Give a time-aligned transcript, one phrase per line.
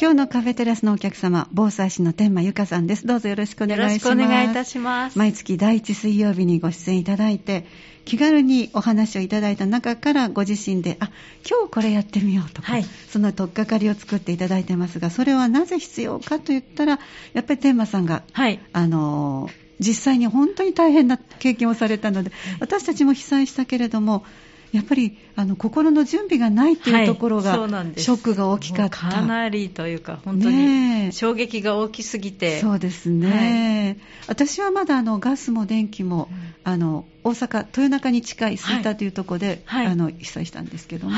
[0.00, 3.06] 今日のカフェテラスのお客様、防災士の天満由香さんです。
[3.06, 4.08] どうぞよろしくお願いします。
[4.08, 5.18] よろしくお願いいたします。
[5.18, 7.66] 毎月第1水曜日にご出演いただいて、
[8.06, 11.10] 気軽にお話をいただいた中からご自身で、あ、
[11.46, 16.98] 今日これやってみようとか、はい、その取っかかりを作っていただいてますが、それはなぜ必要かと言ったら、
[17.34, 24.24] やっぱり天満さんが、はい、あの、実際に本当に大変な経験をされたので、私たちも被災したけれども、
[24.72, 29.08] やっぱりあの心の準備がないというところが、はい、ショックが大きかった。
[29.08, 41.16] かなりというか、本当に衝撃が大きすぎて、そうですね、はい、私はまだあのガスも電気も、うん、あの大阪、豊中に近い吹田というところで、はい、あの被災したんですけども、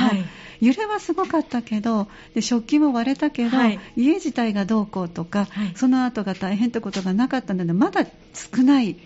[0.61, 3.59] 揺れはすごかったけど、で食器も割れたけど、
[3.97, 5.47] 家自体がどうこうとか、
[5.77, 8.97] その後が大変ってことがなかったので、まだ少ない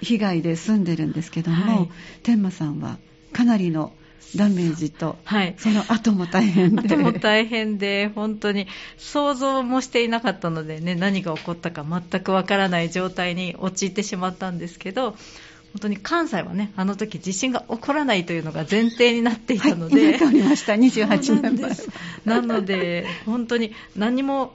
[0.00, 1.88] 被害で済んでるんですけども、
[2.24, 2.98] 天満さんは。
[3.32, 3.92] かなりの
[4.36, 6.88] ダメージと、はい、その後も大変で。
[6.88, 8.66] 後も大変で、本当に。
[8.96, 15.16] 想像もしていなかったのでね、何が起こったか全くわからない状態に陥ってしまったんですけど、
[15.72, 21.72] 本当に関西はね、あの時地震が起こらないというのが前提になっていたので、はい、りました、28年前。
[22.24, 24.52] なので、本当に何も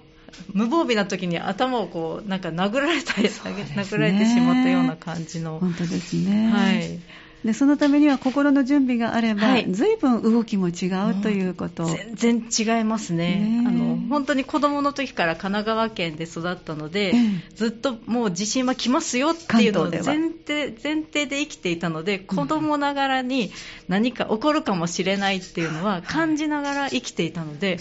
[0.53, 3.29] 無防備な時に頭をこうなんか殴られたり、ね、
[3.75, 5.59] 殴られてしまったような感じの。
[5.59, 6.51] 本当ですね。
[6.51, 6.99] はい。
[7.45, 11.85] でそのためには心の準備があれば、はい、随分動きも違うということ。
[12.15, 13.63] 全然違いますね。
[13.65, 17.13] あの本当に子供の時から神奈川県で育ったので、
[17.55, 23.51] ずっともう地震は来ますよっていうのを前提前提で生きていたので子供ながらに
[23.87, 27.77] 何か起こるかもしれないっていうのは感じながら生きていたので、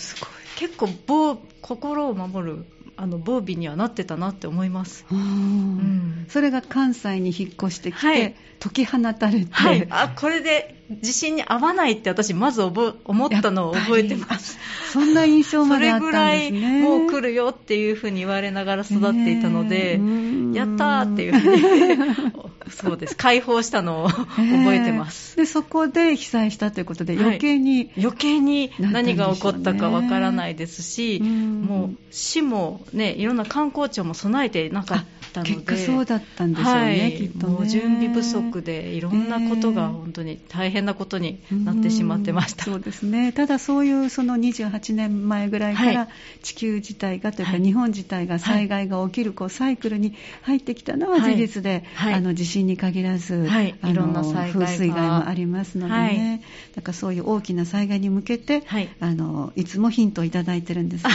[0.59, 2.65] 結構心を守る
[2.97, 12.93] あの防備にはなってたなって思います、うん、それが関西に引っ越してきて、はい、解き放たれて、はい、あこれで地震に合わないって私まず思
[13.27, 14.59] ったのを覚えてます。
[14.93, 16.61] そんな印象まであったんですね。
[16.61, 22.33] それぐらいもう来るよっていうふうに言われながら育っていたので、えー、やったーっていうふうに
[22.71, 23.17] そうです。
[23.17, 37.53] 解放したのを覚えてます、えー、でそこで被災したということで余計に、はい、余計に何が起こったかわからないですし、もう市もねいろんな観光庁も備えてなかったので結果そうだったんでしょうね、はい、きっとね。
[37.53, 42.65] もう準備不足でいろんなことが本当に大変変なことになってしまってました。
[42.65, 43.33] そうですね。
[43.33, 46.09] ただそういうその28年前ぐらいから
[46.43, 56.43] 地球自体がというか日本自体が災害が起きるこうサイクルに入ってきたのは事実で、あの地震に限らず、い、ろんな災害風水害もありますのでね。
[56.75, 58.63] だからそういう大きな災害に向けて、
[59.01, 61.11] あのいつもヒントをいただいてるんですが、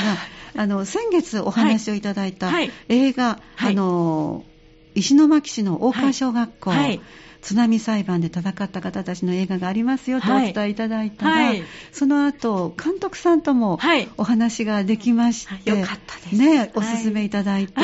[0.55, 2.49] あの先月お話をいただいた
[2.89, 4.43] 映画、あの
[4.95, 6.71] 石巻市の大川小学校。
[7.41, 13.79] 津波裁判で戦った方たちの映画がありますよとお伝えいただいたら、はい、その後監督さんとも
[14.17, 16.35] お話ができまして、はい、よかったです。
[16.35, 17.81] ね、おすすめいただいて、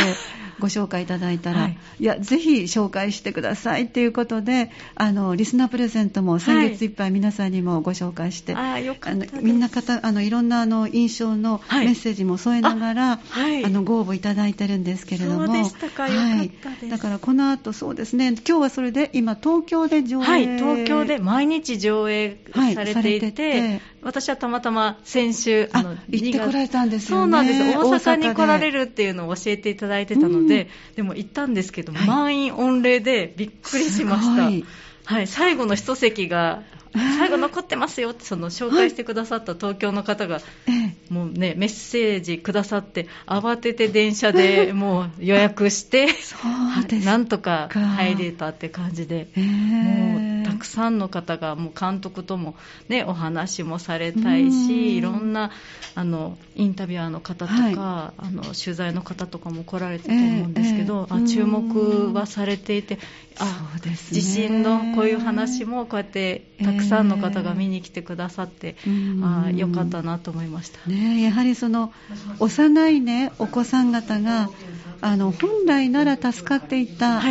[0.59, 27.21] ご紹介いただいたら、はい、いや、ぜひ紹介してくださいということで、あのリスナープレゼントも先月いっぱい皆さんにもご紹介して、はい、ああのみんな方あのいろんなあの印象のメッセージも添えながら、はい、あのご応募いただいてるんですけれども、だからこの後そうですね、今日はそれで今東京で上映、はい、東京で毎日上映されていて、て私はたまたま先週あの行ってこられたんですよね。
[27.23, 27.59] そうなんです。
[27.59, 34.49] 大阪に来られるっていうのを教えていただいてたので、でも行ったんですけど、はい、満員御礼でびっくりしました。
[35.05, 36.63] はい、最後の一席が
[36.93, 40.39] 最後残ってますよってその紹介してくださった東京の方が、
[41.09, 46.07] もうねメッセージくださって慌てて電車で もう予約して、
[47.03, 50.26] なんとか入れたって感じで、もうた
[50.57, 52.55] くさんの方がもう監督とも
[52.89, 55.51] ねお話もされたいし、いろんな
[55.95, 62.99] あのインタビュアーの方とか、はい、あの取材の方とかも来られたと思うんですけど、あ注目はされていて、
[63.39, 71.93] あ、ね、地震のこういう話もこうやってたくさんの方が見に来てくださって、えー、あよかったなと思いました、ね、やはりその
[72.39, 74.49] 幼い、ね、お子さん方が
[75.01, 77.21] あの本来なら助かっていた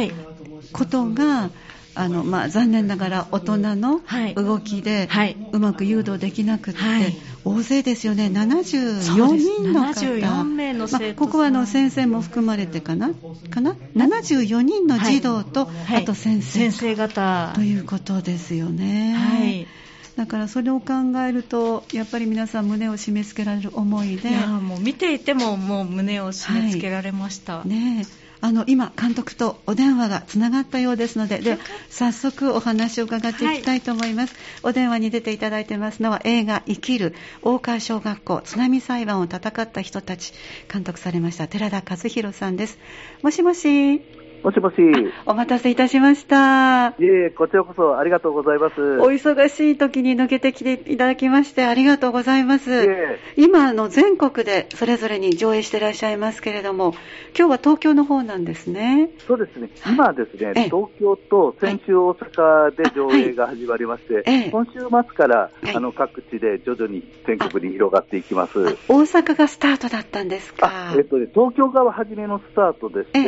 [0.72, 1.50] ことが、はい
[1.96, 4.00] あのまあ、残念ながら大人の
[4.34, 5.08] 動きで
[5.52, 13.10] うまく誘導できなくて、はい、大勢ですよね、74人の方、74名の生徒、まあ、ここはあの先生も含まれてかな、
[13.50, 16.70] かな？74人の児童と、はい、あと先生。
[16.70, 17.52] 先生方。
[17.54, 19.14] ということですよね。
[19.14, 19.66] はい。
[20.16, 20.94] だからそれを考
[21.26, 24.31] えるとやっぱり皆さん胸を締め付けられる思いで。
[24.31, 28.04] いやもう見ていてももう胸を締め付けられました、はい、ね
[28.40, 31.58] あの今監督とお電話がつながったようですのでで
[31.90, 40.32] 早速お話を伺っていきたいと思います、はい、お電話に出ていただいてますのは映画「生きる」大川小学校津波裁判を戦った人たち
[40.72, 42.78] 監督されました寺田和弘さんです。
[43.22, 44.02] もしもし
[44.42, 44.76] もしもし。
[45.26, 46.88] お待たせいたしました。
[46.88, 48.80] いえ、こちらこそありがとうございます。
[49.00, 53.18] お忙しい時に抜けてきていただきましてありがとうございます。
[53.36, 56.94] 今の全国でそれぞれに上映していらっしゃいますけれども、
[57.36, 59.10] 今日は東京の方なんですね。
[59.26, 59.70] そうですね。
[59.86, 68.76] 今ですね、東京と先週大阪で上映が始まりまして、はいはい、今週末から、あの各地で徐々に全国に広がっていきます。
[68.88, 70.94] 大阪がスタートだったんですか。
[70.96, 73.22] えっとね、東京が初めのスタートでして、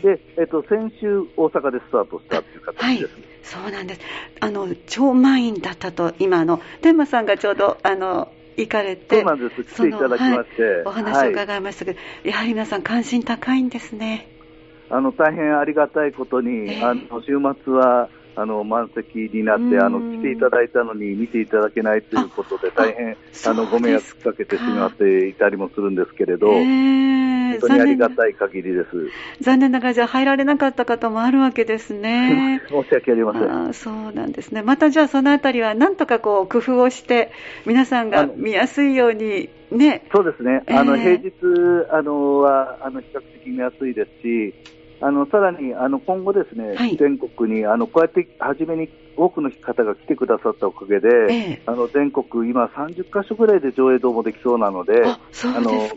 [0.00, 3.08] で、えっと先週、大阪でスタートしたという形です、はい、
[3.42, 4.00] そうなんです、
[4.40, 14.28] あの超満員だったと、今の、天馬さんがちょうどあの行かれて、そうなんです、来ていただきまして、はい、お話を伺いましたけど、はい、やはり皆さん、関心高いんですね。
[14.90, 23.16] あの大変ありがたいことに、えー、あの週末はあの満席になって、あの来ていただいたのに見ていただけないということで、大変
[23.46, 26.52] あのご迷惑かけてしまっていたりもするんですけれど。
[26.52, 28.88] えー本当にありがたい限りです。
[29.40, 32.62] 残念ながら、じゃあ入られなかった方もあるわけですね。
[32.68, 33.68] 申し訳ありません。
[33.68, 34.62] あそうなんですね。
[34.62, 37.32] またじゃあそのあたりは、なんとかこう工夫をして、
[37.66, 40.04] 皆さんが見やすいように、ね。
[40.12, 40.62] そうですね。
[40.66, 41.32] あの、平日、
[41.90, 44.54] あの、は、あの、比較的見やすいですし、
[45.02, 55.18] あのさらにあの今後、ですね、はい、全国にあのこうやって初めに多くの方が来てくださったおかげで、ええ、あの全国、今30カ所ぐらいで上映堂もできそうなので、あ
[55.60, 55.88] の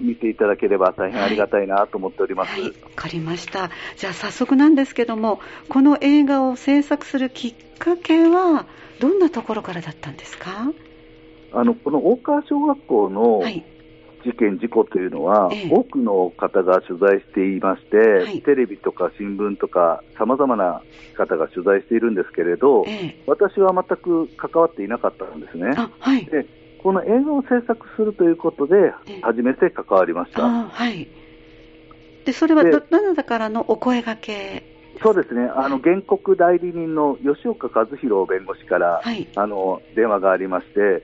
[0.00, 2.52] 見ていただければ大変ありがたいなと思っております。
[2.52, 3.70] はい、わ、はい、かりました。
[3.96, 8.66] じゃあ早速なんですけども、この映画を制作するきっかけは
[9.00, 10.72] どんなところからだったんですか？
[11.52, 13.64] あのこの大川小学校の、はい
[14.24, 20.82] 事件、事故というのは、ええ、多くの方が取材していまして、はい、テレビとか新聞とか、さまざまな
[21.16, 25.74] 方が取材しているんですけれど、え、私は全く関わっていなかったんですね。
[25.98, 26.46] はい、で
[26.82, 28.92] この映画を制作するということで、
[29.22, 30.42] 初めて関わりました。
[30.42, 31.08] はい、
[32.24, 34.64] でそれはどなたからのお声がけ？
[35.02, 41.02] そうですね、あの原告代理人の吉岡和弘弁護士から、はい、あの電話がありまして、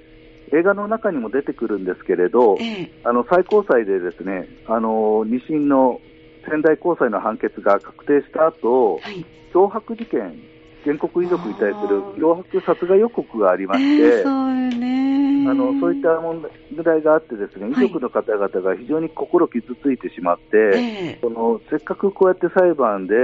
[0.52, 6.00] 映画の中にも出てくるんですけれど、ええ、あの最高裁でですねあの2審の
[6.48, 10.40] 仙台高裁の判決が確定した後、はい、脅迫事件、
[10.84, 16.42] 原告遺族に対する脅迫殺害予告がありまして、えー、そうね、あのそういった問
[16.82, 23.14] 題があって、ですね遺族の方々が非常に心傷ついてしまって、えー、そのせっかくこうやって裁判で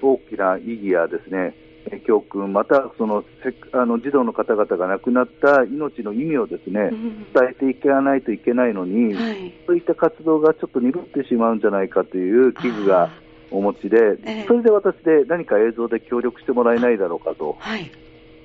[0.00, 1.69] 大きな意義やですね、うん
[2.06, 3.24] 教訓、またその
[3.72, 13.10] あの児童の方々が亡くなった命の意味をですね、伝えていかないといけないのに、はい、そういった活動がちょっと鈍ってしまうんじゃないかという危惧が
[13.50, 17.56] お持ちで、えー、それで私で何か映像で協力してもらえないだろうかと。
[17.58, 17.90] はい。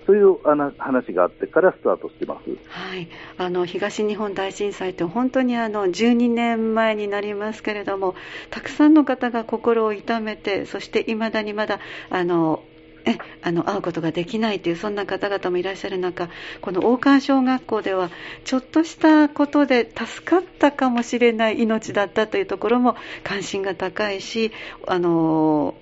[0.05, 0.38] そういう
[0.77, 3.07] 話があってからスタートしてます、はい、
[3.38, 8.13] あの東日本大震災って本当にあの12年前になりますけれども
[8.51, 11.79] たくさんの方が心を痛めてそしていまだにまだ
[12.11, 12.63] あの
[13.05, 16.29] えあの会うことができないというそんな方々もいらっしゃる中
[16.61, 18.09] この大川小学校では
[18.43, 24.51] ちょっとしたことで助かったかもしれない命だったというところも関心が高いし
[24.87, 25.75] あの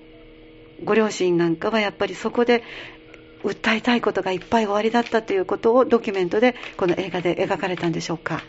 [0.84, 2.62] ご両親なんかはやっぱりそこで
[3.42, 8.42] 訴えたいことがいっぱい終わりだったということをドキュメントでこの映画で描かれたんでしょうか。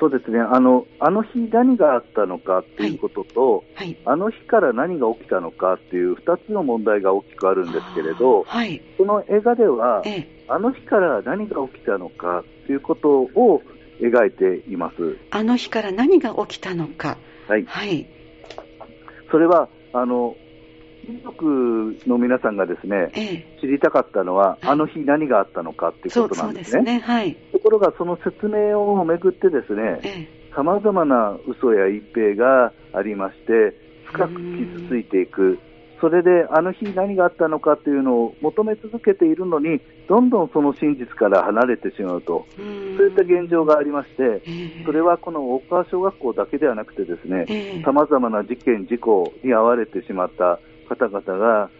[0.00, 0.40] そうですね。
[0.40, 3.86] あのあの日何があったのかということと、はい。
[3.88, 13.62] はい、あの日から何が起きたのかという2つの問題が大きくあるんですけれど、はい、その映画では、ええ、あの日から何が起きたのかということを
[14.00, 15.18] 描いています。
[15.30, 18.06] あの日から何が起きたのか、はい、はい、
[19.30, 20.34] それはあの
[21.08, 26.82] 遺族の皆さんがですね、ええ、知りたかったのは、あの日何があったのかっていうことなんですね。
[26.82, 27.00] ね。
[27.00, 35.58] はい、ところが、その説明をめぐってですね、さまざまな嘘や隠蔽がありまして、深く傷ついていく。
[36.00, 42.66] それであの日何があったのかというのを求め続けているのに、どんどんその真実から離れてしまうと、そう
[43.08, 44.42] いった現状がありまして、
[44.86, 50.58] それはこの大川小学校だけではなくて、ですねさまざまな事件、事故に遭われてしまった
[50.90, 51.70] 方々が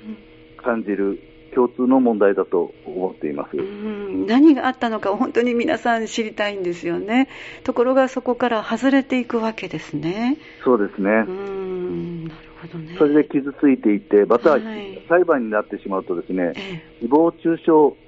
[0.62, 1.20] 感じる
[1.52, 3.56] 共通の問題だと思っています。
[3.56, 7.28] 何があったのか本当に皆さん知りたいんですよね。
[7.64, 10.38] ところがそこから外れていくわけですね。
[10.64, 11.10] そうですね。
[11.10, 12.24] うん。
[12.24, 12.94] なるほどね。
[12.98, 18.00] それで傷ついていてまた、はい、裁判になってしまうとですね、ええ、誹謗中傷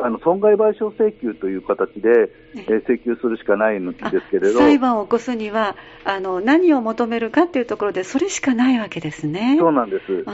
[0.00, 4.58] あの損害賠償請求という形で、えー、請求するしかないんですけれど。
[4.60, 9.56] 裁判を起こすにはあの何を求めるかというところでそれしかないわけですね。
[9.58, 10.24] そうなんです。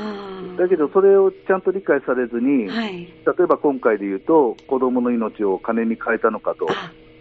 [0.59, 3.09] だけどそれをちゃんと理解されずに、はい、例
[3.43, 6.67] えば今回で言うと子どもの命を金に変えたのかと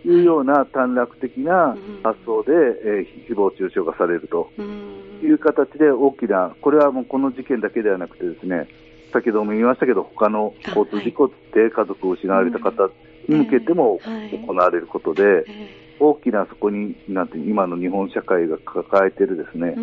[0.06, 4.52] いうような短絡的な発想で、えー、誹謗中傷がされると
[5.24, 8.68] いう形で大きなこれはもうこの事件だけではなくてですね
[9.14, 12.90] 先ほども言いましたけど、他の交通事故で家族を失われた方
[13.30, 14.00] に向けても
[14.48, 15.46] 行われることで、
[16.00, 19.76] 大きなそこになんて今の日本社会が抱えているですね、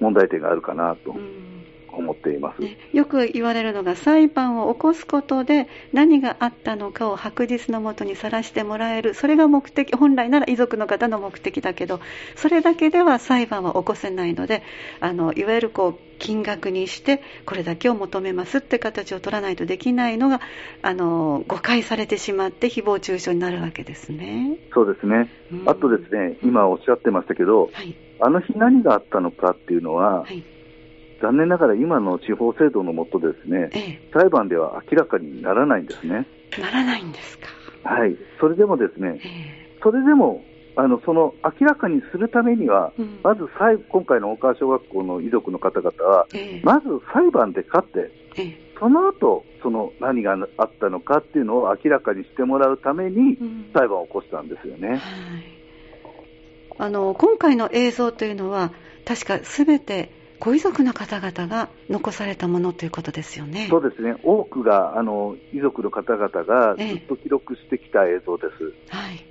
[0.00, 1.14] 問題点があるかなと。
[1.96, 2.62] 思っています、
[2.96, 9.14] よく言われるのが裁判を起こすことで何があったのかを白日のもとにさらしてもらえる。
[9.14, 12.00] それが目的本来なら遺族の方の目的だけど
[12.36, 14.62] それだけでは裁判は起こせないので
[15.00, 20.40] あのいわゆるこう金額にしてこれだけを求めますって形を取らないとできないのが
[20.82, 24.58] あの誤解されてしまって誹謗中傷になるわけですね。
[24.74, 30.44] そうですね、うん、あとですね今おっしゃってましたけど、はい、あの日何があったのかっていうのは、はい
[31.20, 36.26] 残念ながら今の司法制度のもとですね、ええ、裁判では明らかにならないんですね。
[36.58, 37.46] ならないんですか。
[37.84, 40.42] はい、それでもですね、え、それでも
[40.76, 43.48] あのその明らかにするためには、うん、まず
[43.88, 46.26] 今回の大川小学校の遺族の方々は、
[46.62, 48.10] まず裁判で勝って、
[48.78, 53.36] その後その何があったのかっていうのを明らかにしてもらうために、
[53.74, 54.88] 裁判を起こしたんですよね。
[54.88, 55.00] うんはい、
[56.78, 58.72] あの今回の映像というのは
[59.04, 63.68] 確かすべてご遺族の方々が残されたものということですよね。
[63.70, 64.16] そうですね。
[64.24, 68.72] 多くがあの遺族の方々がずっと記録してきた映像です。
[68.92, 69.24] えはい。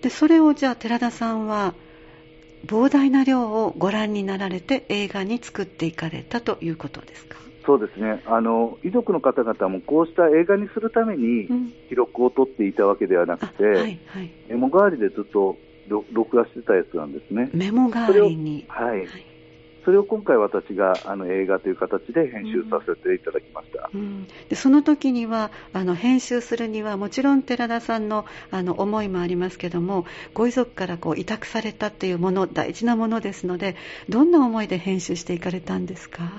[0.00, 1.74] でそれをじゃあ寺田さんは
[2.64, 7.36] 膨大な量をご覧になられて映画に作っていかれたということですか？
[7.66, 11.48] そうですねあの遺族の方々もこうした映画にするために
[11.88, 15.56] 記録を取っていたわけではなくて、うんはいはい、メモ代わりでずっと
[16.12, 17.50] 録画してたやつなんですね。
[17.52, 18.64] メモ代わりに。
[18.68, 19.08] はい、はい
[19.86, 33.76] それを今回私があの映画という形で編集させていただきました、うん、でその時にはあの編集するにはもちろん寺田さんのあの思いもありますけどもご遺族からこう委託されたというもの大事なものですので
[34.08, 36.32] どんな思いで編集していかれたんですか？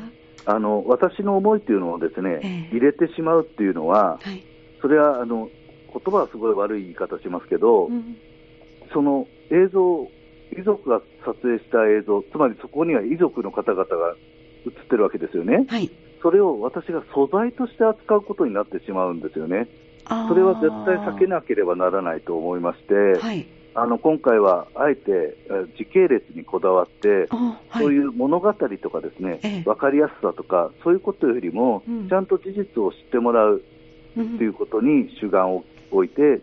[0.46, 4.44] あの私の思いというのをですね、ええ、入れてしまうっていうのは、はい、
[4.82, 5.50] それはあの
[5.94, 8.18] 言葉はすごい悪い言い方しますけど、うん、
[8.92, 10.10] その映像
[10.58, 14.16] 遺族が撮影した映像、つまりそこには遺族の方々が
[14.66, 15.90] 映ってるわけですよね、はい、
[16.22, 19.68] それを私が素材として扱うことになってしまうんですよね、
[20.28, 25.38] それは絶対避けなければならないと思いまして、はい、あの今回はあえて
[25.78, 33.62] 時系列にこだわって、はい、そういう物語とかですね、ええ、分かりやすさとか、そういうことよりも、うん、ちゃんと事実を知ってもらう
[34.16, 36.42] ということに主眼を置いて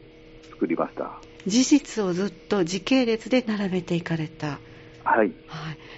[0.51, 1.24] 作りました。
[1.47, 4.59] 事実をずっと時系列で並べていかれた。
[5.05, 5.33] はい、はい、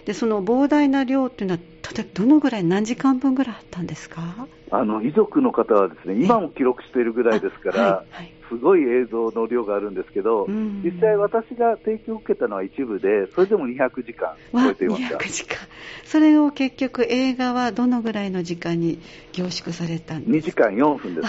[0.05, 1.61] でその膨大な量というのは、
[1.95, 4.49] 例えばどのぐらい、何時間分ぐらいあったんですか？
[4.73, 15.19] あの遺族の方はですね今も記録しているぐらいですから、はいはい、すごい映像の量があるんですけど、実際、私が提供を受けたのは一部で、それでも200時間超えていました。
[15.19, 15.59] 200時間。
[16.05, 19.01] それを結局、映画はどのぐらいの時間に
[19.33, 21.29] 凝縮されたんですか？2時間4分です。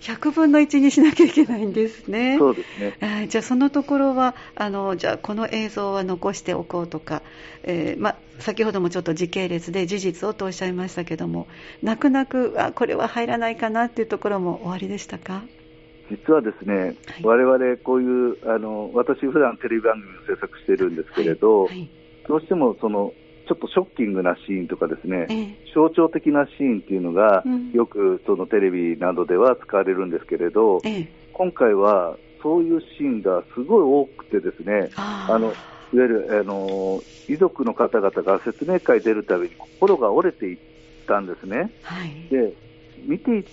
[0.00, 2.36] 100分の1にしなきゃいけないんですね。
[2.38, 2.96] そうですね。
[3.00, 7.22] えじゃあそのところはあのじゃあこの映像は残しておこうとか、
[7.64, 11.48] えー、ま先ほどもちょっと時系列で事実をとおっしゃいましたけども、
[11.82, 15.42] 泣く泣くあこれは入らないかなっていうところも終わりでしたか？
[16.10, 21.90] 実はですね、われわれこういうあの私普段テレビ番組を制作しているんですけれど、はいはい、
[22.26, 23.12] どうしてもその
[23.48, 35.54] ちょっとショッキングなシーンとかですね、ええ、象徴的なシーンっていうのが、うん、よくそのテレビなどでは使われるんですけれど、え、今回はそういうシーンがすごい多くてですね、あのいわ
[35.92, 40.58] ゆるあの遺族の方々が説明会出るたびに心が折れていっ
[41.06, 41.72] たんですね。
[41.82, 42.52] はい、で
[43.06, 43.44] 見て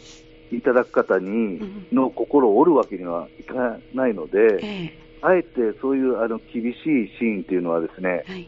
[0.51, 1.61] いただく方に
[1.93, 6.75] の心を折るわけにはいかないので、あえてそういうあの厳しい
[7.17, 8.45] シーンっていうのはですね、はい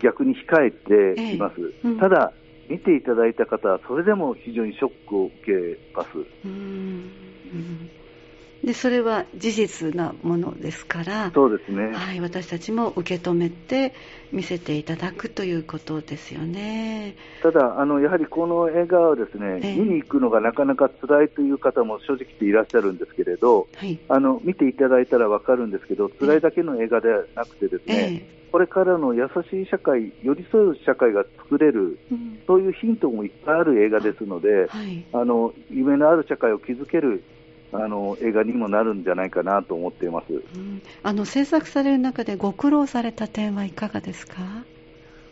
[0.00, 1.88] 逆に控えています、ええ。
[1.88, 2.32] うん、ただ、
[2.68, 6.08] 見ていただいた方はそれでも非常にショックを受けます。
[6.44, 7.10] うん
[8.64, 13.94] でそれは事実なものですからそうですね、はい、私たちも受け止めて
[14.32, 17.16] 見せていただくということですよね。
[17.42, 28.40] ただあの、やはりこの映画はですね、え見に行くのがなかなか辛いという方も正直いらっしゃるんですけれど、はい、あの見ていただいたら分かるんですけど辛いだけの映画ではなくてですね、え。
[28.52, 37.22] これからの優しい社会、寄り添う社会が作れる、うん、そういうヒントもいっぱいある映画ですので、はい、あの夢のある社会を築ける
[37.72, 44.64] あの映画にもなるんじゃないかなと思っています、うん、あの制作される中でご苦労された点はいかがですか？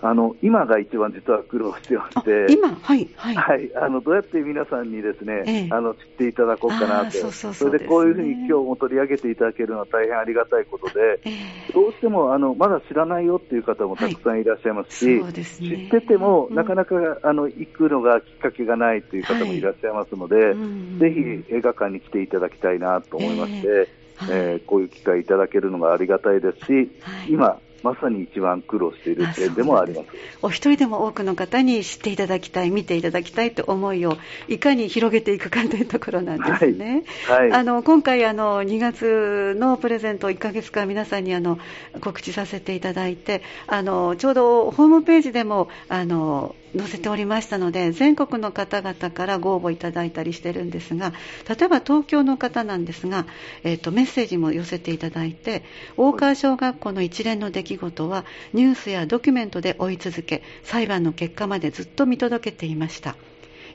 [0.00, 20.54] あの今が一番実は苦労してまして、今、はい、はい、はい、あのどうやって皆さんにですね、ええ、あの知っていただこうかなと、それでこういうふうに今日も取り上げていただけるのは大変ありがたいことで、え、どうしてもあのまだ知らないよっていう方もたくさんいらっしゃいますし、はいすね、知ってても、うん、なかなかあの行くのがきっかけがないという方もいらっしゃいますので、はい、
[21.00, 23.88] ぜひ映画館に来ていただきたいなと思いまして、えー、
[24.30, 26.90] えー、こういう機会いただけるのがありがたいですし、
[27.28, 30.08] 今、まさに一番苦労している点でもあります。
[30.42, 34.16] お一人でも多くの方に知っていただきたい、見ていただきたいという思いを
[34.48, 37.04] いかに広げていくかというところなんですね。
[37.26, 41.58] はい、はい、あの今回あの、2月のプレゼントを1ヶ月間皆さんにあの
[42.00, 51.12] 告知させていただいて、あのちょうどホームページでもあの載せておりましたので全国の方々からご応募いただいたりしてるんですが
[51.48, 53.26] 例えば東京の方なんですが、
[53.64, 55.62] えーと、メッセージも寄せていただいて
[55.96, 63.16] 大川小学校の一連の出来事はニュースやドキュメントで追い続け裁判の結果までずっと見届けていました。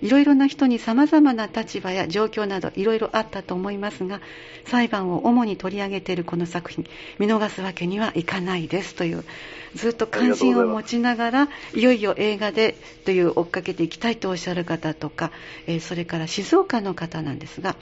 [0.04, 4.20] いろいろな人に様々な立場や状況などいろいろあったと思いますが
[4.66, 6.86] 裁判を主に取り上げているこの作品
[7.20, 9.24] 見逃すわけにはいかないですという
[9.76, 15.32] ずっと関心を持ちながらいよいよ映画でという追っかけていきたいとおっしゃる方とか、
[15.68, 17.78] えー、それから静岡の方なんですが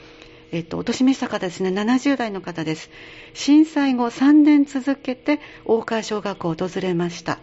[0.52, 2.90] えっと、お年めした方ですね、70代の方です。
[3.32, 7.38] 震災後3年続けて大川小学校を訪れました。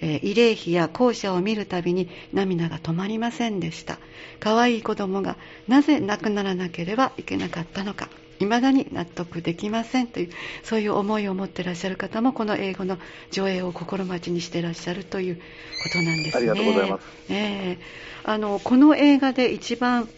[0.00, 3.98] えー、慰霊碑や校舎を見るたびに涙が止まりませんでした
[4.38, 5.36] 可愛い子供が
[5.68, 8.08] なぜ亡くならなければいけなかったのか
[8.40, 10.30] 未だに納得できませんという
[10.62, 12.98] そういう思いを持っていらっしゃる方もこの英語の
[13.30, 15.42] 上映を心待ちにしていらっしゃるというこ
[15.92, 16.36] となんですね。
[16.36, 17.78] ありがとうございます、えー、
[18.24, 20.08] あのこの映画で一番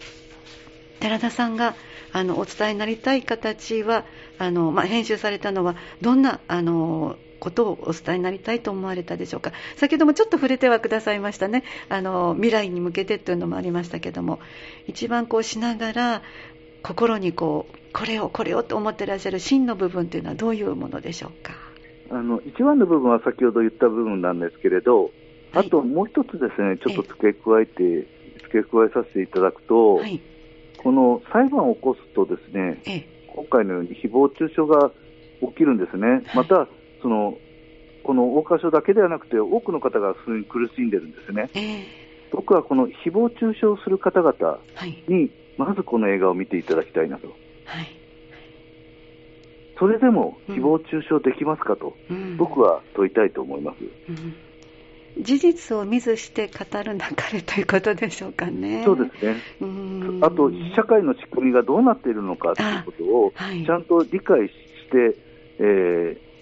[1.01, 1.75] 寺田さんが
[2.13, 4.05] あのお伝えになりたい形は
[4.37, 9.51] あの、まあ、編集されたのはどんなあのことをお伝えになりたいと思われたでしょうか。
[9.75, 11.65] 先ほどもちょっと触れてはくださいましたね。
[11.89, 14.39] あの未来に向けてというのもありましたけども。
[14.87, 16.21] 一番こうしながら
[16.83, 21.53] 心にこうこれをこれをと思ってらっしゃる真の部分というのはどういうものでしょうか。
[22.09, 25.11] あの一番の部分は先ほど言った部分なんですけれど、
[25.53, 28.07] あともう一つですね、ちょっと付け加えて、
[28.43, 30.21] 付け加えさせていただくと、はい、
[30.77, 34.91] この裁判を起こすとですね、今回のように誹謗中傷が
[35.41, 36.23] 起きるんですね。
[36.35, 36.67] また
[37.03, 37.37] その
[38.03, 41.49] この大川署だけではなくて、多くの方がそれに苦しんでるんですね。
[41.53, 41.83] えー、
[42.31, 44.59] 僕はこの誹謗中傷する方々
[45.07, 47.27] に、まずこの映画を見ていただきたいなと。
[47.65, 47.87] はい、
[49.79, 53.77] それでも誹謗中傷できますかと、うん、僕は問いたいと思います。
[54.09, 54.35] うん
[55.15, 58.81] 事実を見ずして語るなかれということでしょうかね。
[58.83, 59.35] そうですね。
[60.21, 64.53] あと、社会の仕組みがどうなっているのかということを、ちゃんと理解し
[64.89, 65.15] て、
[65.59, 66.32] えー、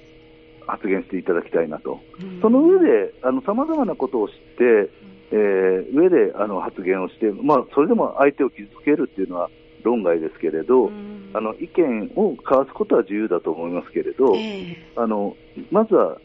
[0.72, 2.00] 発言していただきたいなと、
[2.42, 3.14] その上で
[3.46, 4.90] さまざまなことを知って、
[5.32, 9.50] えー、上であの発言をして、まあ、それでも相手を傷つけるっていうのは
[9.84, 10.90] 論外ですけれど、
[11.34, 15.36] あの意見を交わすことは自由だと思いますけれど、えー、あの
[15.72, 16.18] まずは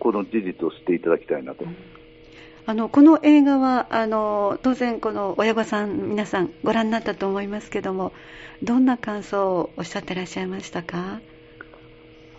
[0.00, 1.64] この事実を知っていただきたいなと。
[2.64, 8.12] あのこの映画はあの当然、この親御さん皆さんご覧になったと思いますけども
[8.62, 11.20] どんな感想をおっしゃってらっしゃいましたか？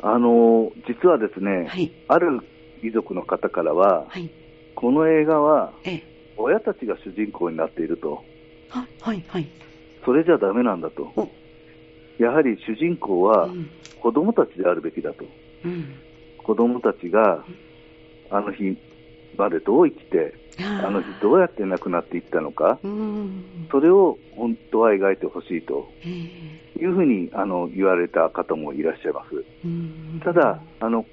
[0.06, 2.42] あの実はですね、はい、ある
[2.84, 4.30] 遺族の方からは、はい、
[4.76, 5.72] この映画は、
[6.36, 8.22] 親たちが主人公になっていると、
[9.00, 9.48] はいはい、
[10.04, 11.14] それじゃだめなんだと、
[12.20, 13.48] やはり主人公は
[14.02, 15.24] 子供たちであるべきだと、
[15.64, 15.96] うん、
[16.44, 17.46] 子供たちが
[18.30, 18.78] あの日
[19.38, 22.80] までどう生きて、あの日どうやって亡くなっていったのか、
[23.72, 25.90] それを本当は描いてほしいと
[26.80, 30.24] いうふうにあの言われた方もいらっしゃいます。
[30.24, 31.06] ただあの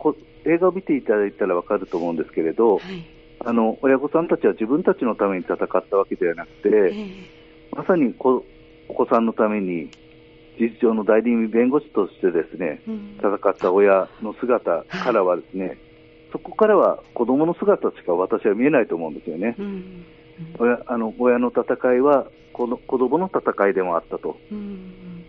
[0.45, 3.05] 映画を見ていただいたら分かると思うんですけれど、はい、
[3.41, 6.95] あの親御さんたちは自分たちのために戦ったわけではなくて、
[7.73, 9.91] まさにお子さんのために
[10.59, 12.83] 事実上の代理人弁護士としてですね、
[13.19, 15.79] 戦った親の姿からはですね、
[16.33, 19.57] そこからは子供の姿しか私は見えないと思うんですよね。
[19.59, 20.05] うん、
[20.59, 24.37] 親あの親の戦いはこの子供の戦いでもあったと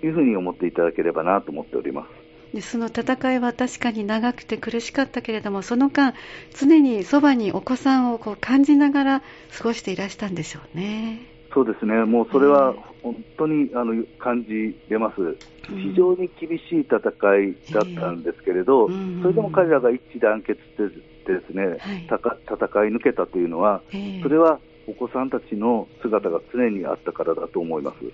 [0.04, 2.56] いうふうに思っていただければなと思っております。
[2.56, 6.14] でその戦いは確かに長くて苦しかったけれどもその間
[6.54, 9.24] 常にそばにお子さんをこう感じながら
[9.58, 11.22] 過ごしていらしたんでしょうね。
[11.54, 15.36] そうですね、もうそれは本当にあの感じれます、
[15.68, 18.88] 非常に厳しい戦いだったんですけれど、
[19.22, 20.68] それでも彼らが一致団結し
[21.26, 23.82] てですね、戦い抜けたというのは、
[24.22, 28.12] それはお子さんたちの姿が常にあったからだと思います、うん、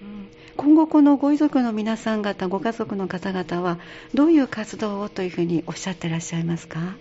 [0.57, 3.79] 今後、このご遺族の皆さん方、ご家族の方々は、
[4.13, 6.97] どういう活動をというふうにおっしゃってらっしゃいますか？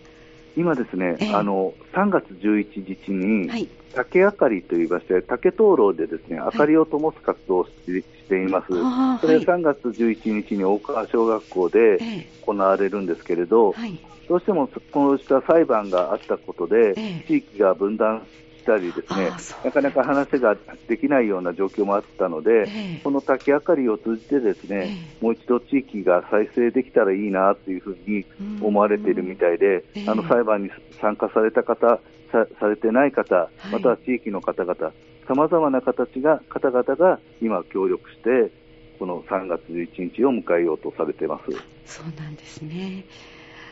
[0.57, 8.69] 今ですね、えー、あの3月11日に、はい、竹あかりといいまして、竹灯籠でですね、明かりを灯す活動をし,、ています。
[8.69, 11.99] それ3月11日に大川小学校で
[12.45, 16.95] 行われるんですけれど、はい、どうしてもこうした裁判があったことで、
[17.29, 18.23] 地域が分断
[18.67, 19.31] したりですね、
[19.65, 20.57] なかなか話が
[20.89, 28.27] できないような状況もあったので、えー、この竹あかりを通じてですね、えー、もう一度地域が再生できたらいいなというふうに
[28.61, 32.01] 思われているみたいで、えー、あの裁判に参加された方、
[32.33, 34.93] さされてない方、または地域の方々、
[35.29, 38.51] さまざまな形が方々が今協力して、
[38.99, 41.53] この3月11日を迎えようとされています。
[41.85, 43.05] そうなんですね。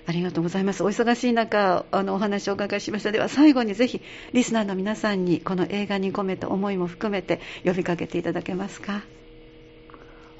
[0.06, 0.84] ありがとうございます。
[0.84, 3.12] お忙しい中、あのお話をお伺いしました。
[3.12, 9.02] では最後にぜひリスナーの皆さんにこの映画に込めた思いも含めて呼びかけていただけますか？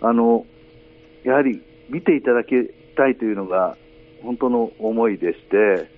[0.03, 0.45] あの
[1.23, 2.51] やはり見ていただき
[2.97, 3.77] たいというのが
[4.23, 5.89] 本当の思いでして、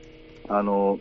[0.49, 1.01] あの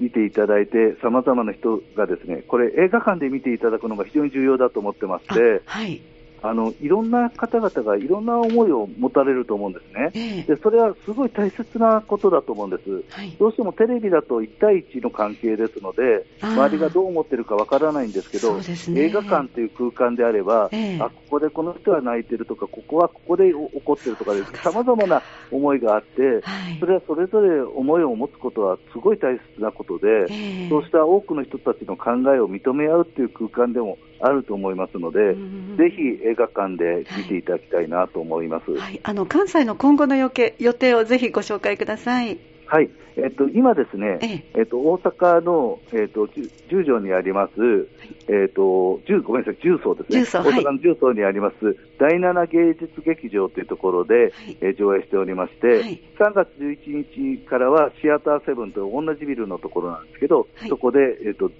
[0.00, 6.02] 見ていただいて、さまざまな人がですね、これ映画館で見ていただくのが非常に重要だと思ってまして、はい、
[6.42, 35.34] あのいろんな方々がいろんな思いを持たれると思うんですね、えー、でそれはすごい大切なことだと思うんです、はい、どうしてもテレビだと1対1の関係ですので、周りがどう思ってるかわからないんですけど、ね、映画館という空間であれば、えー、あここでこの人は泣いてるとか、ここはここで怒ってるとかさまざまな思いがあって、はい、それはそれぞれ思いを持つことはすごい大切なことで、えー、そうした多くの人たちの考えを認め合うという空間でもあると思いますので、
[35.76, 42.38] ぜひ映画館で見ていただきたいなと思います、はい、あの関西の今後の予予定をぜひご紹介ください。
[42.66, 44.62] はい、えっと、今ですね、ええ。
[44.62, 46.28] っと、大阪の、えっと、
[46.68, 47.86] 十条にあります、はい、
[48.28, 50.24] えっと、十、ごめんなさい、重曹ですね。
[50.24, 61.50] 大阪の重曹にあります、第七芸術劇場というところで、はい、え上映しておりまして、はい、3月11日からはシアターセブンと同じビルのところなんですけど、そこで、えっと、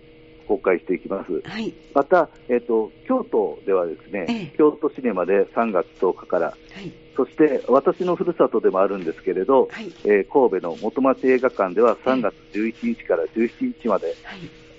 [0.47, 1.43] 公開していきます。
[1.45, 14.15] はい、また、えっ、ー、と、京都ではですね、ええ、京都シネマで3月10日から、はい、そして私のふるさとでもあるんですけれど、はい、えー、神戸の元町映画館では3月11日から17日まで、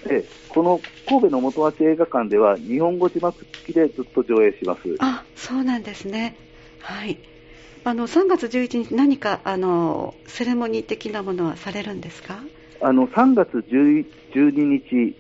[0.08, 4.82] でこの神戸の元町映画館では日本語字幕付きでずっと上映します。
[5.00, 6.36] あ、そうなんですね。
[6.80, 7.18] はい。
[7.84, 12.44] あの3月11日何かあのセレモニー的なものはされるんですか？
[12.82, 14.06] あの3月12
[14.52, 15.16] 日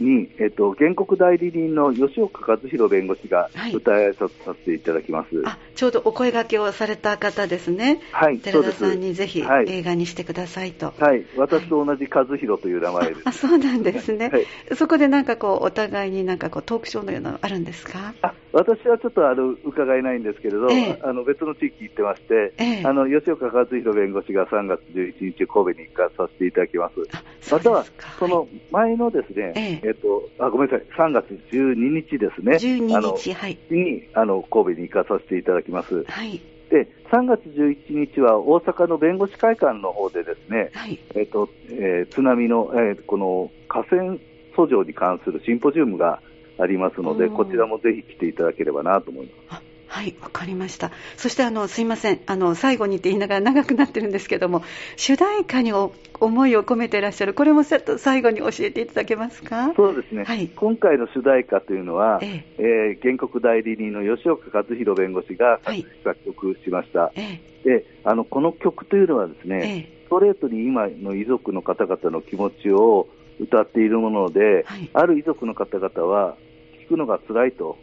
[0.00, 18.14] に、えっと、原告代理人の吉岡和弘弁護士が舞台挨拶させていただきます、はい、あちょうどお声掛けをされた方ですね、はい、寺田さんにぜひ映画にしてくださいと、はい、私と同じ和弘という名前です、あそうなんですね、はい、そこでなんかこうお互いになんかこうトークショーのようなのあるんですか？
[18.22, 27.52] あ私はちょっとあの伺えないんですけれど、えあの別の地域行ってまして、えあの吉岡和弘弁護士が3月11日、神戸に行かさせていただきます。
[27.52, 27.84] または、
[28.18, 32.56] その前のですね、ええっと、あ、ごめんなさい、3月12日ですね。
[32.56, 33.58] 12日、はい。
[33.70, 36.04] に、あの、神戸に行かさせていただきます。
[36.04, 36.40] はい。
[36.70, 44.16] で、3月11日は大阪の弁護士会館の方でですね、はい、えっと、えー、津波の、えー、この河川
[44.54, 46.20] 訴状に関するシンポジウムが
[46.58, 49.62] ありますので、こちらもぜひ来ていただければなと思います。
[49.90, 50.90] はい、わかりました。
[51.16, 54.62] そしてあのすいません、あの最後にって言いながら長くなってるんですけども、
[54.96, 59.72] 主題歌に思いを込めていらっしゃる、これもちょっと最後に教えていただけますか？
[59.74, 60.24] そうですね。
[60.24, 65.58] はい、今回の主題歌というのは、えええー、原告代理人の吉岡和弘弁護士が
[66.04, 67.00] 作曲しました。
[67.00, 73.08] はい、で、あのこの曲というのはですね、ストレートに今の遺族の方々の気持ちを
[73.40, 76.47] 歌っているもので、はい、ある遺族の方々は聞
[76.88, 77.78] くのが辛いと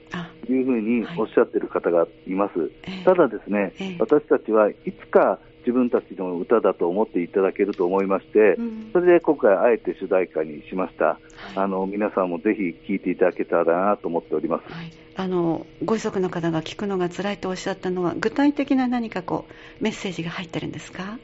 [0.50, 2.70] いうふうにおっしゃっている方がいます、はい、
[3.06, 11.18] ただですね、えー、私たちはいつか自分たちの歌だと思っていただけると思いまして、うん、それで今回あえて主題歌にしました、はい、
[11.56, 21.18] あの皆さんもぜひ聴いていただけたらなと思っております、はい、あのご遺族の方が聞くのが辛いとおっしゃったのは具体的な何かこうメッセージが入ってるんですか？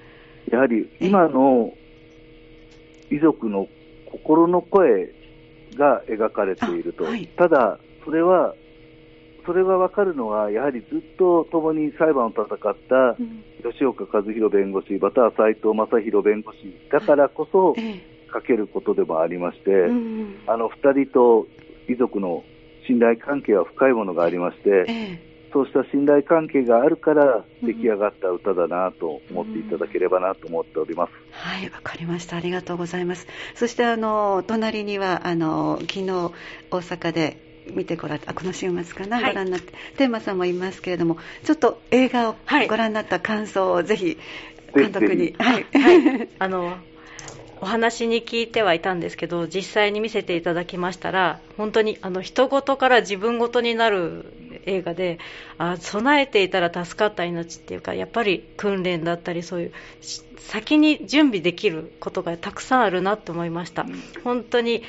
[0.52, 1.74] やはり今の
[3.12, 3.67] 遺族の
[4.08, 5.13] 心の声
[5.75, 8.53] が描かれていると、はい、ただ、それは、
[9.45, 13.17] それが分かるのは、やはりずっと共に裁判を戦った
[13.69, 17.75] 吉岡和弘弁護士、または斉藤正弘弁護士だからこそ
[18.34, 19.71] 書けることでもありまして、
[20.47, 21.47] あの2人と
[21.89, 22.43] 遺族の
[22.88, 24.86] 信頼関係は深いものがありまして、
[25.53, 31.11] そうした信頼関係があるから出来上がった歌だなと思っていただければなと思っております。
[31.31, 32.37] はい、わかりました。
[32.37, 33.27] ありがとうございます。
[33.55, 36.31] そしてあの隣にはあの昨日大
[36.71, 42.35] 阪で見てごらんあこの週末かな、はい、ご覧になってテーマさんもいますけれどもちょっと映画を
[42.67, 44.17] ご覧になった感想をぜひ
[44.73, 46.75] 監督に、はい、はい、あの
[47.61, 54.25] お話に聞いてはいたんですけど実際に見せていただきましたら本当にあの人事から自分事になる
[54.65, 55.19] 映画で
[55.58, 59.71] あ備えていたら助かった命っていうかやっぱり訓練だったりそういう
[60.38, 63.86] 先に準備できることがたくさんあるなと思いました。
[64.24, 64.84] 本当に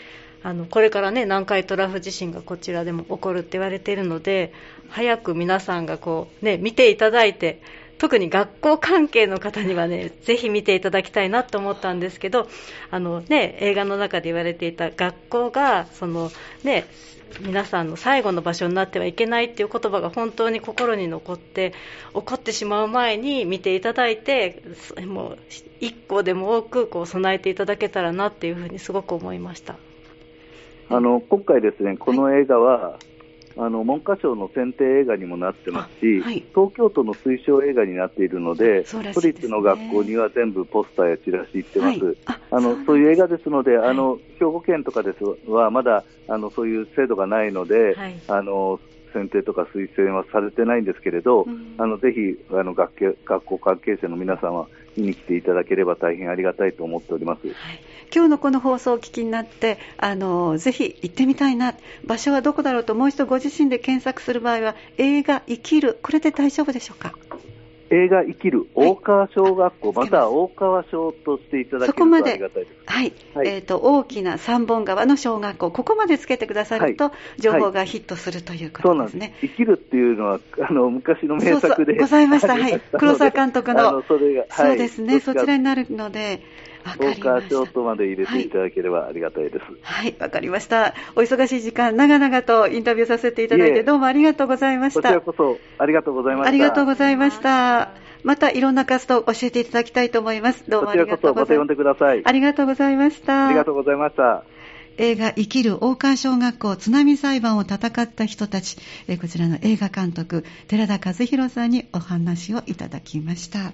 [0.45, 4.53] あのこれからね南海トラフ地震がこちらでも起こるって言われているので
[4.89, 7.61] 早く皆さんがこう、ね、見ていただいて
[8.03, 12.49] 特に学校関係の方にはね、ぜひ見ていただきたいなと思ったんですけど、
[12.91, 16.33] あのね、映画の中で言われていた学校が、その
[16.65, 16.87] ね、
[17.40, 21.73] 皆さんの最後の場所になってはいけないっていう言葉が本当に心に残って
[22.14, 24.62] 怒ってしまう前に見ていただいて
[25.07, 25.38] もう
[25.81, 29.77] 一個でも多くこう備えていただけたらなっていうふうにすごく思いました。
[30.88, 33.12] あの今回ですねこの映画は、はい
[33.57, 38.85] あの文科省の選定映画にもなってますし、はい、東京都の推奨映画になっているので、ね、
[39.15, 47.97] 都立の学校には全部ポスターやチラシ行ってます、はい、ああのそういう映画ですので、あの兵庫県とかですはまだあのそういう制度がないので、
[48.29, 48.81] あの
[49.12, 57.47] 選定とか推薦はされてないんですけれど、うん、あのぜひあの学学校関係者の皆さんは見に来ていただければ大変ありがたいと思っております。
[57.47, 57.57] はい。
[58.15, 61.75] 今日のこの放送をお聞きになってあのぜひ行ってみたいな。
[62.05, 65.99] 場所はどこだろうともう一度ご自身で検索する場合は映画生きる。
[66.03, 67.15] これで大丈夫でしょうか？
[67.93, 72.83] 映画生きる大川小学校、はい、または大川小としていただけるとありがたいです。
[72.87, 79.35] はい、はい、えっ、ー、と大きな三本川の小学校、ここまでつけてくださると、はい、情報がヒットするということですね。
[79.43, 82.57] 生きるっていうのはあの昔の名作でございました。
[82.57, 86.41] はい、黒沢監督のそれが、そうですね、そちらになるので。
[86.83, 89.64] ーカーショートまで入れていただければありがたいです。
[89.83, 90.95] はい、わ、かりました。
[91.16, 95.03] お忙しい時間、長々とインタビューさせていただいて、どうもありがとうございました。
[95.03, 96.49] こちらこそ、ありがとうございました。
[96.49, 97.90] ありがとうございました。
[98.25, 100.68] またいろんな活動を教えていただきたいと思います。
[100.68, 102.09] どうもありがとうございました。
[102.25, 103.49] ありがとうございました。
[103.49, 104.45] ありがとうございました。
[104.99, 108.77] 映画生きる大川小学校津波裁判を戦った人たち、
[109.21, 113.73] こちらの映画監督寺田和弘さんにお話をいただきました。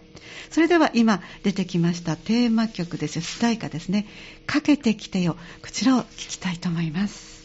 [0.51, 3.17] それでは今出てきましたテーマ曲です。
[3.17, 4.07] よ主題歌ですね。
[4.47, 5.37] かけてきてよ。
[5.63, 7.38] こちらを聞きたいと思います。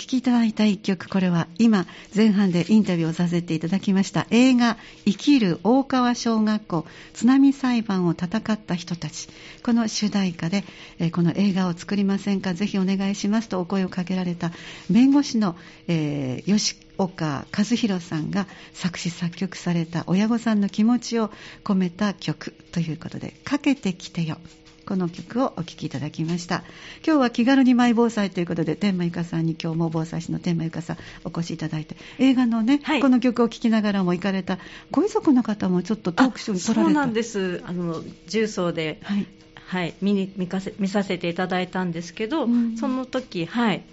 [0.00, 1.86] 聴きいただいた一曲、これは今、
[2.16, 4.26] 前半でインタビューをさせていただきました。
[4.30, 9.28] 映画、生きる大川小学校、津波裁判を戦った人たち、
[9.62, 10.64] この主題歌で、
[11.12, 14.52] この映画を作りませんか、ぜひお願いしますとお声をかけられた
[14.88, 15.54] 弁護士の、
[15.86, 21.30] えー、吉岡和弘さんが作詞作曲された親御さんの気持ちを
[21.62, 24.38] 込めた曲ということで、かけてきてよ。
[24.86, 26.64] この曲をお聴きいただきました。
[27.06, 34.58] 今日は気軽にマイ防災ということで天満ゆかさんに今日も防災士の天満ゆかさんお越しいただいて映画のね、はい、この曲を聴きながらも行かれた
[34.90, 36.84] ご遺族の方もちょっとトークショーに撮られた。
[36.84, 37.62] そうなんです。
[37.66, 39.26] あの重曹で、はい。
[39.66, 43.84] はい、見に見かせ見させていただいたんですけど、うん、その時はい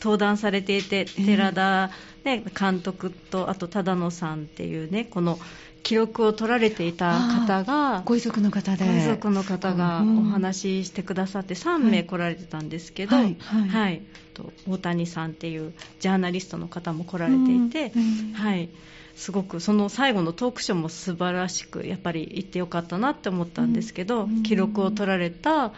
[0.00, 1.90] 登壇されていて寺田、
[2.24, 5.38] ね、監督とあと忠野さんっていうねこの
[5.84, 8.84] 記録を取られていた方がご遺族の方で。
[8.84, 13.68] ご遺族の方がお話ししてくださって3名来られてたんですけど、はいはい。
[13.68, 17.92] はい、と大谷さんっていうジャーナリストの方も来られていて、
[18.32, 18.70] はい、
[19.14, 25.72] すごくその最後のトークショーも素晴らしくやっぱり行ってよかったなって思ったんですけど、記録を取られた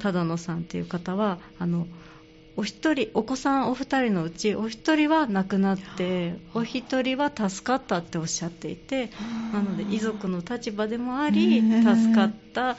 [0.00, 1.86] 只野さんっていう方はあの
[2.56, 9.10] お一人お子さんお二人のうちお一人は亡くなってお一人は助かったっておっしゃっていて
[9.52, 12.76] なので遺族の立場でもあり助かった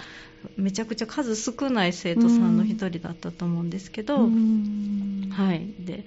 [0.57, 4.27] めちゃくちゃ数少ない生徒さんの一人だったと思うんですけど、は
[5.53, 6.05] い、で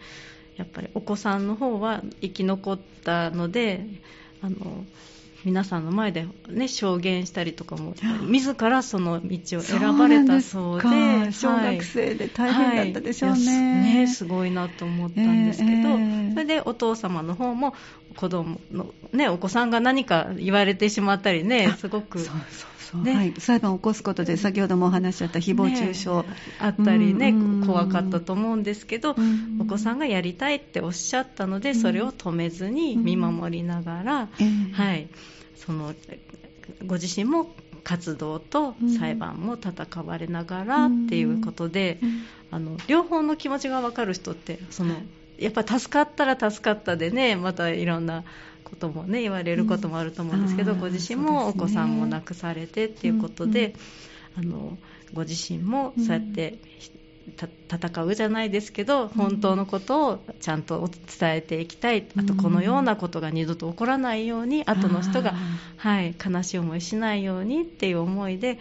[0.57, 3.87] やっぱりお子さんの方は生き残ったので
[4.43, 4.85] あの
[5.47, 13.37] 皆さんの前で、ね、証言したりとかも自らその道を選ばれたそうで小学生で大変だったでしょうね。
[13.37, 17.77] はい、ねすごいなと思ったんですけど、えー、それでお父様の方も
[18.17, 22.19] 子供の、ね、お子さんが何か言われてしまったりねすごく。
[22.19, 22.35] そう
[22.91, 26.25] そうね、はい、裁判を起こすことで先ほどもお話しあった誹謗中傷、ね、
[26.61, 27.35] あったりね、
[27.67, 29.17] 怖かったと思うんですけど、
[29.61, 34.29] お子さんがやりたいっておっしゃったので、それを止めずに見守りながら、
[34.73, 35.09] はい、
[35.67, 35.95] その
[36.87, 37.51] ご自身も
[37.85, 42.01] 活動と裁判も戦われながらっていうことで、
[42.51, 44.97] あの両方の気持ちが分かる人ってその
[45.39, 48.25] やっぱ助かったら助かったでねまたいろんな
[48.65, 53.75] こともね言われることもあると思うんですけど、ご自身もお子さんも亡くされてっていうことで、
[54.37, 54.77] あの
[55.15, 56.59] ご自身もそうやって
[57.35, 65.35] 戦うじゃないですけど本当のことをちゃんと伝えていきたい、あとこのようなことが二度と起こらないように、後の人が、
[65.77, 68.59] はい、悲しい思いしないようにっていう思いで、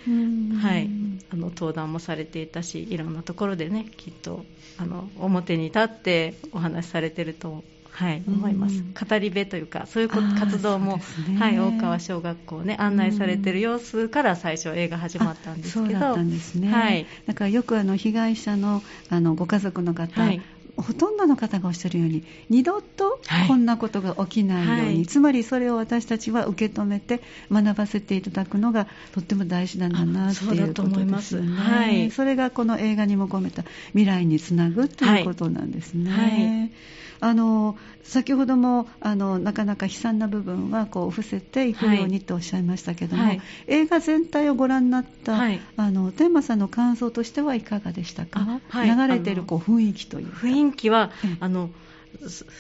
[0.61, 0.89] はい、
[1.31, 4.45] あの登壇もされていたしいろんなところでねきっと
[4.77, 7.63] あの表に立ってお話しされてると
[7.95, 8.83] はい、思います。
[9.07, 10.97] 語り部というか、そういう活動も、
[11.29, 15.85] ね、はい、大川小学校ね、案内されてる様子から最初映画始まったんですけど。
[15.85, 16.71] そうだったんですね。
[16.71, 17.05] はい。
[17.25, 20.41] だからよくあの被害者のあのご家族の方、はい、
[20.77, 27.21] ほとんどの方がおっしゃるように二度とこんなことが起きないように、はい、つまりそれを私たちは受け止めて
[27.51, 31.55] 学ばせていただくのがとっても大事なんだなっていうことですよね。
[31.55, 36.11] はい、それがこの映画にも込めた未来につなぐということなんですね。
[36.11, 36.71] はい
[37.19, 51.69] あの先ほどもあのなかなか悲惨な部分はこう伏せていくようにとおっしゃいましたけども、はい、映画全体をご覧になった、はい、あの天馬さんの感想としてはいかがでしたか、はい、流れているこう雰囲気という雰囲気は、あの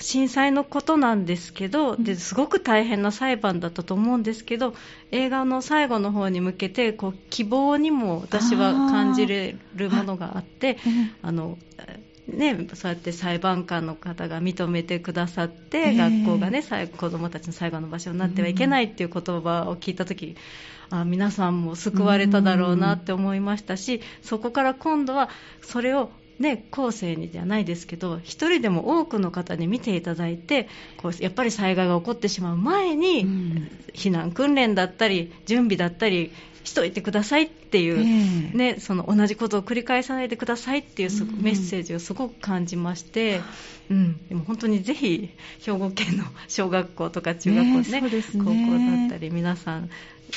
[0.01, 4.73] 震災のことなんですけどですごく大変な裁判だったと思うんですけど
[5.11, 10.77] 映画の最後の方に向けてこう希望にも私は感じれるものがあって
[11.21, 11.57] あの
[12.27, 16.63] ね、そうやって裁判官の方が認めてくださって、えー、学校がね
[16.97, 20.35] 子どもたちの最後の場所になってはいけないっていう言葉を聞いたとき、
[20.91, 25.29] うん、あ皆さんも救われただろうなって思いましたし、そこから今度は
[25.61, 26.09] それを
[26.39, 30.67] ね、後世にじゃないですけど一人でも多くの方に見ていただいて
[30.97, 36.33] こうやっぱり災害が起こってしまう前に、うん、避難訓練だったり準備だったり
[36.65, 41.09] しといてくださいっていう、えー、ね、その同じことを繰り返さないでくださいっていう
[41.41, 43.41] メッセージをすごく感じまして、
[43.89, 45.29] うん、うん、でも本当にぜひ
[45.61, 48.23] 兵庫県の小学校とか中学校ね、ねね。
[48.33, 48.51] 高校
[48.99, 49.89] だったり皆さん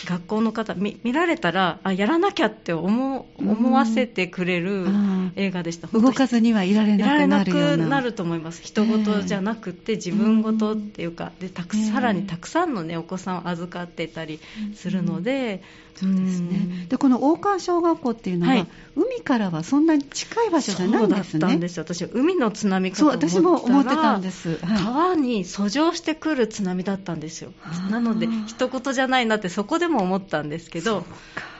[0.04, 4.86] 学校の方見られたらあやらなきゃって思思わせてくれる
[5.34, 8.62] 映画でした、動かずにはいられなくなると思います。
[8.62, 14.40] 人事じゃなくて自分事っていうかでたくさらにたくさんの、ね、お子さんを預かってたり
[14.74, 15.62] するので、
[16.00, 16.86] そうですね。
[16.88, 21.24] でこの大川小学校っていうのは、はい、海からはそんなに近い場所じゃないんですね。
[21.24, 27.52] そうだったんです私海の津波かと思ったらそう私も思ってたんです、はい、川に遡上してくる津波だったんですよ。
[27.90, 31.04] なので一言じゃないなってそこでも思ったんですけど、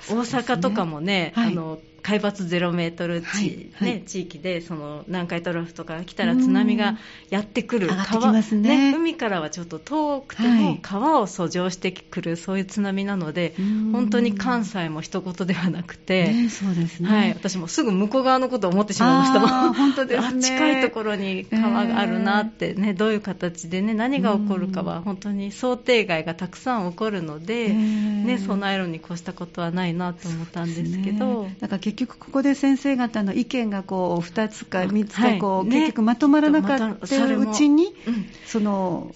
[0.08, 6.96] 大阪とかもね、はい、あの海抜0メートル地,、ね、地域でその南海トラフとか来たら津波が
[7.30, 8.42] やってくる川、ね。
[8.52, 13.54] ね、海からはちょっと遠くても川を遡上してくるそういう津波なので
[13.92, 19.40] 本当に関西も一言ではなくて、ね、そうですね、はい、私もすぐ向こう側のことを思ってしまいました。
[19.40, 31.48] もん本当です、ね、近いところに川があるなって、ね、どういう形で、ね、何が起こるかは本当に想定外がたくさん起こるので、ね、備えるに越したことはないなと思ったんですけど。
[31.60, 35.68] だから結局ここで先生方の意見がこう2つか3つかこう、はい。
[35.68, 39.14] ね、結局まとまらなかったうちに、うん、その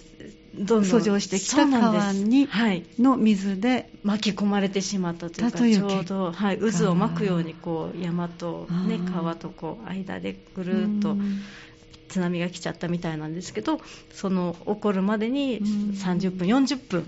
[0.54, 2.48] 遡上してきた川に
[2.98, 11.16] の水で巻き込まれてしまったというかちょうど、はい、渦を巻くようにこう山と、ね、川とこう間でぐるっと
[12.08, 13.80] 津波が来ちゃったみたいなんですけど
[14.12, 17.06] その起こるまでに30分40分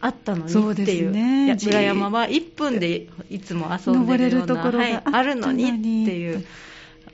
[0.00, 1.10] あったのにっていう。
[1.10, 6.44] ね、裏山は1分でいつも遊んでるようなはい、あるのにっていう。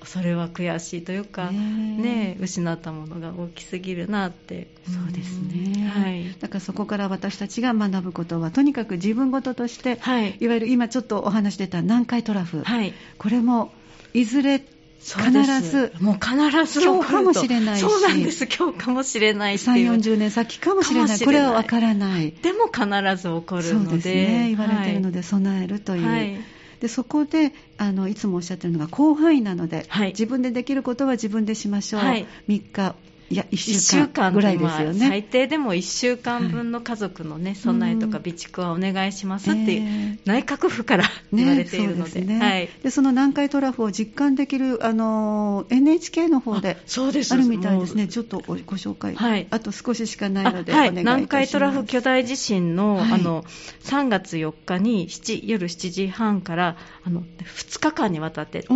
[0.05, 4.69] それは悔しいというか、ね、失ったものが大きすぎるなって。
[4.87, 13.73] そうですね、はい、だからそこから私たちが学ぶことはとにかく自分事として、はい、いわゆる今ちょっとお話出た南海トラフ、はい、これも
[14.13, 14.63] いずれ
[15.05, 15.31] 必
[15.63, 22.33] ず、もう必ず今日かもしれないし、そうなんです、今日かもしれない3、40年先かもしれない、これは分からない。
[22.33, 22.87] でも必
[23.17, 26.07] ず起こるので、そうですね、言われているので、備えるという。
[26.07, 26.37] はい。
[26.81, 32.95] でそこであのいつもおっしゃってるのが広範囲なので、はい、自分でできることは自分でしましょう、はい、3日
[33.31, 35.09] いや1週間ぐらいですよね。
[35.09, 39.83] 最低でも1週間分の家族の、ね、はい、備えとか備蓄はお願いしますって
[40.25, 48.09] 内閣府から言われているので,、ね、はい、でその南海トラフを実感できるあの NHK の方であるみたいですね。
[48.09, 53.45] ちょっとご紹介、はい、あと少ししかないので、はい、南海トラフ巨大地震の,、あの
[53.85, 58.67] 3月4日に7夜7時半からあの2日間にわたって、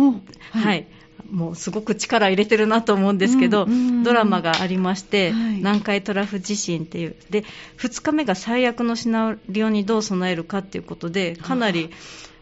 [0.51, 0.87] はい
[1.31, 7.15] もうすごく力入れてるなと思うんですけど、うんうん、ドラマがありまして、はい、南海トラフ地震っていう。
[7.29, 7.43] で
[7.77, 11.89] 2日目が最悪のシナリオにどう備えるかっていうことでかなり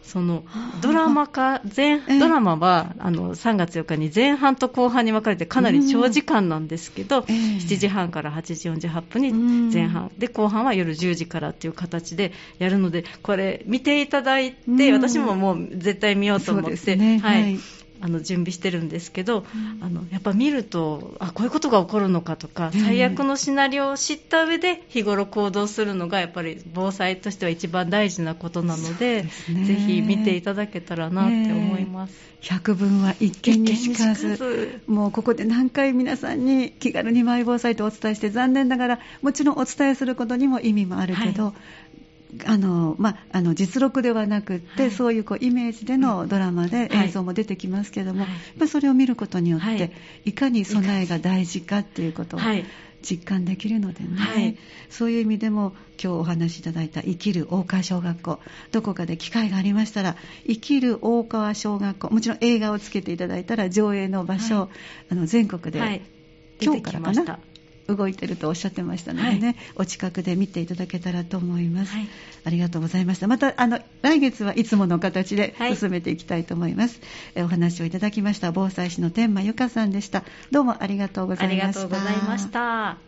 [0.07, 0.45] その
[0.81, 9.33] ドラマ化前、ドラマはあの3月4日に前半と後半に分かれてかなり長時間なんですけど、うん、7時半から8時48分に
[9.73, 17.57] 前半、で後半は夜10時からっていう形でやるのでこれ見ていただいて、私ももう絶対見ようと思って、はい
[18.01, 32.27] あの準備してるんですけど、うん、あのやっぱ見るとあこういうことが起こるのかとか、最悪のシナリオを知った上で日頃行動するのがやっぱり防災としては一番大事なことなので、ね、ぜひ見ていただけたらなって思います。
[32.39, 34.81] 百聞は一見にしかず。
[34.87, 41.53] もうここで何回皆さんに気軽にマイ防災とお伝えして残念ながらもちろんお伝えすることにも意味もあるけど、はい
[42.45, 49.91] あのまあ、あの実録ではなくって、はい、そういうこうイメージでのドラマで映像も出てきますけども、はい、それを見ることによって、はい、
[50.25, 52.39] いかに備えが大事かっていうことを
[53.01, 54.57] 実感できるのでね、
[54.89, 58.39] そういう意味でも今日お話しいただいた生きる大川小学校
[58.71, 60.15] どこかで機会がありましたら
[60.45, 64.69] 生きる大川小学校もちろん映画をつけていただいたら上映の場所、
[65.09, 66.01] あの全国で、
[66.59, 67.39] 今日からかな
[67.87, 72.07] 動いてるとおっしゃってましたのでね、はい、お近くで見ていただけたらと思います、はい、
[72.45, 73.27] ありがとうございました。
[73.27, 76.99] またあの来月はいつもの形で進めていきたいと思います、
[77.35, 80.23] はい、お話をいただきました防災士の天満由香さんでした。
[80.51, 81.65] どうもありがとうございました。
[81.65, 83.06] ありがとうございました